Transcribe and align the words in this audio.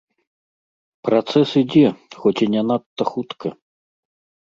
Працэс 1.09 1.49
ідзе, 1.63 1.85
хоць 2.25 2.37
і 2.49 2.51
не 2.57 2.61
надта 2.73 3.03
хутка. 3.15 3.47